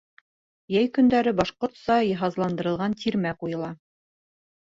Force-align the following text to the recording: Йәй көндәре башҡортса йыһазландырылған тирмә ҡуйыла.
Йәй 0.75 0.87
көндәре 0.93 1.33
башҡортса 1.41 1.97
йыһазландырылған 2.07 2.97
тирмә 3.05 3.35
ҡуйыла. 3.43 3.69